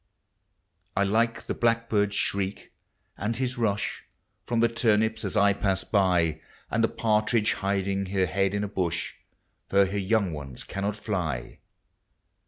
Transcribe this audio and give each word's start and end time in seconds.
1 0.93 1.11
like 1.11 1.45
the 1.45 1.53
blackbird's 1.53 2.15
shriek, 2.15 2.73
and 3.19 3.37
his 3.37 3.59
rush 3.59 4.05
From 4.47 4.59
the 4.59 4.67
turnips 4.67 5.23
as 5.23 5.37
I 5.37 5.53
pass 5.53 5.83
by. 5.83 6.41
And 6.71 6.83
the 6.83 6.87
partridge 6.87 7.53
hiding 7.53 8.07
her 8.07 8.25
head 8.25 8.55
in 8.55 8.63
a 8.63 8.67
bush. 8.67 9.13
For 9.69 9.85
her 9.85 9.99
young 9.99 10.33
ones 10.33 10.63
cannot 10.63 10.95
fly. 10.95 11.59